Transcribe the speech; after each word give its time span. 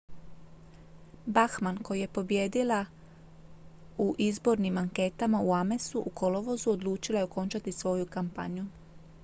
bachmann 1.27 1.81
koja 1.83 1.99
je 2.01 2.07
pobijedila 2.13 2.79
u 3.97 4.07
izbornim 4.17 4.77
anketama 4.83 5.41
u 5.41 5.53
amesu 5.53 5.99
u 6.05 6.09
kolovozu 6.09 6.69
odlučila 6.71 7.19
je 7.19 7.23
okončati 7.31 7.71
svoju 7.81 8.07
kampanju 8.09 8.65